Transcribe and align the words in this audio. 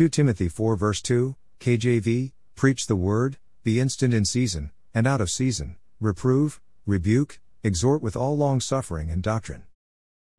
2 0.00 0.08
Timothy 0.08 0.48
4 0.48 0.76
verse 0.76 1.02
2, 1.02 1.36
KJV, 1.60 2.32
preach 2.54 2.86
the 2.86 2.96
word, 2.96 3.36
be 3.62 3.78
instant 3.78 4.14
in 4.14 4.24
season, 4.24 4.70
and 4.94 5.06
out 5.06 5.20
of 5.20 5.28
season, 5.28 5.76
reprove, 6.00 6.58
rebuke, 6.86 7.38
exhort 7.62 8.00
with 8.00 8.16
all 8.16 8.34
long 8.34 8.60
suffering 8.60 9.10
and 9.10 9.22
doctrine. 9.22 9.64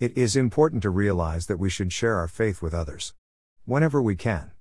It 0.00 0.16
is 0.16 0.36
important 0.36 0.82
to 0.84 0.88
realize 0.88 1.48
that 1.48 1.58
we 1.58 1.68
should 1.68 1.92
share 1.92 2.16
our 2.16 2.28
faith 2.28 2.62
with 2.62 2.72
others. 2.72 3.12
Whenever 3.66 4.00
we 4.00 4.16
can. 4.16 4.52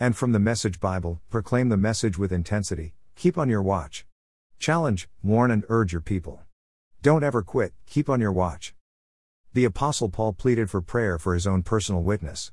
And 0.00 0.16
from 0.16 0.32
the 0.32 0.38
Message 0.38 0.80
Bible, 0.80 1.20
proclaim 1.28 1.68
the 1.68 1.76
message 1.76 2.16
with 2.16 2.32
intensity, 2.32 2.94
keep 3.16 3.36
on 3.36 3.50
your 3.50 3.62
watch. 3.62 4.06
Challenge, 4.58 5.10
warn, 5.22 5.50
and 5.50 5.62
urge 5.68 5.92
your 5.92 6.00
people. 6.00 6.40
Don't 7.02 7.22
ever 7.22 7.42
quit, 7.42 7.74
keep 7.84 8.08
on 8.08 8.22
your 8.22 8.32
watch. 8.32 8.74
The 9.52 9.66
Apostle 9.66 10.08
Paul 10.08 10.32
pleaded 10.32 10.70
for 10.70 10.80
prayer 10.80 11.18
for 11.18 11.34
his 11.34 11.46
own 11.46 11.62
personal 11.62 12.02
witness. 12.02 12.50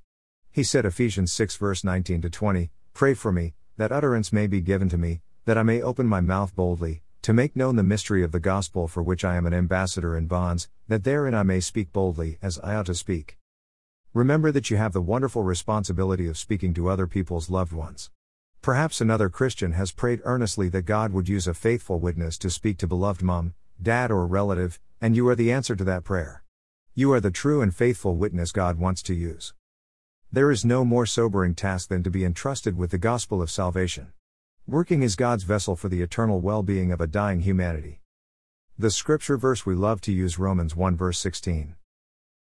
He 0.54 0.62
said 0.62 0.86
Ephesians 0.86 1.34
6 1.34 1.56
verse 1.56 1.84
19 1.84 2.22
to 2.22 2.30
20, 2.30 2.70
Pray 2.94 3.16
for 3.16 3.32
me, 3.32 3.56
that 3.78 3.92
utterance 3.92 4.32
may 4.32 4.46
be 4.46 4.62
given 4.62 4.88
to 4.90 5.00
me, 5.00 5.22
that 5.46 5.58
I 5.58 5.64
may 5.64 5.82
open 5.82 6.06
my 6.06 6.22
mouth 6.22 6.56
boldly, 6.56 7.02
to 7.24 7.34
make 7.34 7.56
known 7.56 7.76
the 7.76 7.82
mystery 7.82 8.24
of 8.24 8.32
the 8.32 8.40
gospel 8.40 8.88
for 8.88 9.02
which 9.02 9.26
I 9.26 9.36
am 9.36 9.48
an 9.48 9.54
ambassador 9.56 10.16
in 10.16 10.28
bonds, 10.28 10.70
that 10.88 11.04
therein 11.04 11.34
I 11.34 11.42
may 11.42 11.60
speak 11.60 11.92
boldly, 11.92 12.38
as 12.40 12.60
I 12.60 12.76
ought 12.76 12.86
to 12.86 12.94
speak. 12.94 13.40
Remember 14.14 14.52
that 14.52 14.70
you 14.70 14.78
have 14.78 14.94
the 14.94 15.02
wonderful 15.02 15.42
responsibility 15.42 16.28
of 16.28 16.38
speaking 16.38 16.76
to 16.76 16.88
other 16.88 17.08
people's 17.08 17.50
loved 17.50 17.74
ones. 17.74 18.12
Perhaps 18.62 19.02
another 19.02 19.30
Christian 19.30 19.72
has 19.72 19.92
prayed 19.92 20.22
earnestly 20.24 20.70
that 20.70 20.84
God 20.84 21.14
would 21.14 21.28
use 21.28 21.48
a 21.48 21.56
faithful 21.56 21.98
witness 21.98 22.38
to 22.38 22.52
speak 22.52 22.78
to 22.78 22.88
beloved 22.88 23.24
mom, 23.24 23.56
dad, 23.82 24.12
or 24.12 24.28
relative, 24.28 24.80
and 25.02 25.16
you 25.16 25.28
are 25.30 25.36
the 25.36 25.52
answer 25.52 25.76
to 25.76 25.84
that 25.84 26.04
prayer. 26.04 26.44
You 26.94 27.12
are 27.12 27.20
the 27.20 27.32
true 27.32 27.64
and 27.64 27.74
faithful 27.74 28.16
witness 28.16 28.52
God 28.52 28.78
wants 28.78 29.02
to 29.02 29.16
use. 29.16 29.56
There 30.34 30.50
is 30.50 30.66
no 30.66 30.84
more 30.84 31.06
sobering 31.06 31.54
task 31.54 31.90
than 31.90 32.02
to 32.02 32.10
be 32.10 32.26
entrusted 32.26 32.76
with 32.76 32.90
the 32.90 32.98
gospel 32.98 33.40
of 33.40 33.52
salvation. 33.52 34.14
Working 34.66 35.04
as 35.04 35.16
God's 35.16 35.44
vessel 35.44 35.76
for 35.76 35.90
the 35.90 36.02
eternal 36.02 36.42
well 36.42 36.64
being 36.64 36.92
of 36.92 37.00
a 37.00 37.06
dying 37.06 37.42
humanity. 37.42 38.02
The 38.76 38.90
scripture 38.90 39.38
verse 39.38 39.64
we 39.64 39.76
love 39.76 40.02
to 40.02 40.12
use 40.12 40.40
Romans 40.40 40.76
1 40.76 40.98
verse 40.98 41.20
16. 41.20 41.76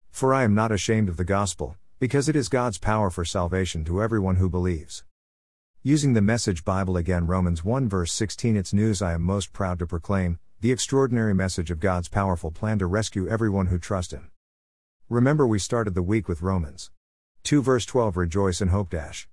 For 0.10 0.34
I 0.34 0.44
am 0.44 0.54
not 0.54 0.70
ashamed 0.70 1.08
of 1.08 1.16
the 1.16 1.24
gospel, 1.24 1.78
because 1.98 2.28
it 2.28 2.36
is 2.36 2.50
God's 2.50 2.78
power 2.78 3.10
for 3.10 3.24
salvation 3.24 3.86
to 3.86 4.04
everyone 4.04 4.36
who 4.36 4.50
believes. 4.50 5.06
Using 5.82 6.12
the 6.12 6.22
Message 6.22 6.66
Bible 6.66 6.98
again, 6.98 7.26
Romans 7.26 7.64
1 7.64 7.88
verse 7.88 8.12
16, 8.12 8.58
it's 8.58 8.74
news 8.74 9.02
I 9.02 9.14
am 9.14 9.22
most 9.22 9.54
proud 9.54 9.80
to 9.80 9.88
proclaim 9.88 10.40
the 10.60 10.74
extraordinary 10.74 11.34
message 11.34 11.72
of 11.72 11.80
God's 11.80 12.10
powerful 12.10 12.52
plan 12.52 12.80
to 12.80 12.86
rescue 12.86 13.30
everyone 13.30 13.68
who 13.68 13.80
trusts 13.80 14.12
Him. 14.12 14.30
Remember, 15.08 15.48
we 15.48 15.58
started 15.58 15.96
the 15.96 16.04
week 16.04 16.28
with 16.28 16.42
Romans 16.42 16.92
2 17.48 17.62
verse 17.62 17.86
12 17.86 18.18
Rejoice 18.18 18.60
in 18.60 18.68
hope. 18.68 18.90
Dash. 18.90 19.26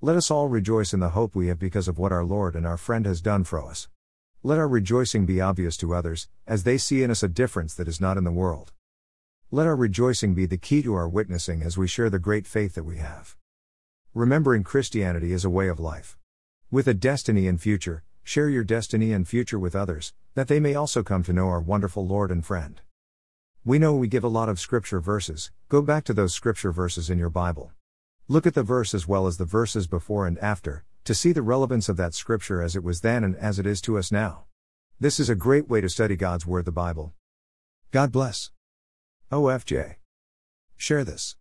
Let 0.00 0.14
us 0.14 0.30
all 0.30 0.46
rejoice 0.46 0.94
in 0.94 1.00
the 1.00 1.08
hope 1.08 1.34
we 1.34 1.48
have 1.48 1.58
because 1.58 1.88
of 1.88 1.98
what 1.98 2.12
our 2.12 2.24
Lord 2.24 2.54
and 2.54 2.64
our 2.64 2.76
friend 2.76 3.04
has 3.04 3.20
done 3.20 3.42
for 3.42 3.60
us. 3.60 3.88
Let 4.44 4.60
our 4.60 4.68
rejoicing 4.68 5.26
be 5.26 5.40
obvious 5.40 5.76
to 5.78 5.92
others, 5.92 6.28
as 6.46 6.62
they 6.62 6.78
see 6.78 7.02
in 7.02 7.10
us 7.10 7.24
a 7.24 7.28
difference 7.28 7.74
that 7.74 7.88
is 7.88 8.00
not 8.00 8.16
in 8.16 8.22
the 8.22 8.30
world. 8.30 8.70
Let 9.50 9.66
our 9.66 9.74
rejoicing 9.74 10.34
be 10.34 10.46
the 10.46 10.56
key 10.56 10.84
to 10.84 10.94
our 10.94 11.08
witnessing 11.08 11.62
as 11.62 11.76
we 11.76 11.88
share 11.88 12.08
the 12.08 12.20
great 12.20 12.46
faith 12.46 12.76
that 12.76 12.84
we 12.84 12.98
have. 12.98 13.36
Remembering 14.14 14.62
Christianity 14.62 15.32
is 15.32 15.44
a 15.44 15.50
way 15.50 15.66
of 15.66 15.80
life. 15.80 16.16
With 16.70 16.86
a 16.86 16.94
destiny 16.94 17.48
and 17.48 17.60
future, 17.60 18.04
share 18.22 18.48
your 18.48 18.62
destiny 18.62 19.12
and 19.12 19.26
future 19.26 19.58
with 19.58 19.74
others, 19.74 20.14
that 20.36 20.46
they 20.46 20.60
may 20.60 20.76
also 20.76 21.02
come 21.02 21.24
to 21.24 21.32
know 21.32 21.48
our 21.48 21.60
wonderful 21.60 22.06
Lord 22.06 22.30
and 22.30 22.46
friend. 22.46 22.82
We 23.64 23.78
know 23.78 23.94
we 23.94 24.08
give 24.08 24.24
a 24.24 24.28
lot 24.28 24.48
of 24.48 24.58
scripture 24.58 24.98
verses, 24.98 25.52
go 25.68 25.82
back 25.82 26.02
to 26.04 26.12
those 26.12 26.34
scripture 26.34 26.72
verses 26.72 27.08
in 27.08 27.16
your 27.16 27.30
Bible. 27.30 27.70
Look 28.26 28.44
at 28.44 28.54
the 28.54 28.64
verse 28.64 28.92
as 28.92 29.06
well 29.06 29.28
as 29.28 29.36
the 29.36 29.44
verses 29.44 29.86
before 29.86 30.26
and 30.26 30.36
after, 30.40 30.84
to 31.04 31.14
see 31.14 31.30
the 31.30 31.42
relevance 31.42 31.88
of 31.88 31.96
that 31.96 32.12
scripture 32.12 32.60
as 32.60 32.74
it 32.74 32.82
was 32.82 33.02
then 33.02 33.22
and 33.22 33.36
as 33.36 33.60
it 33.60 33.66
is 33.66 33.80
to 33.82 33.98
us 33.98 34.10
now. 34.10 34.46
This 34.98 35.20
is 35.20 35.30
a 35.30 35.36
great 35.36 35.68
way 35.68 35.80
to 35.80 35.88
study 35.88 36.16
God's 36.16 36.44
Word, 36.44 36.64
the 36.64 36.72
Bible. 36.72 37.14
God 37.92 38.10
bless. 38.10 38.50
OFJ. 39.30 39.94
Share 40.76 41.04
this. 41.04 41.30